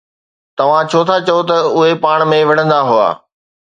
[0.57, 3.09] توهان ڇو ٿا چئو ته اهي پاڻ ۾ وڙهندا هئا؟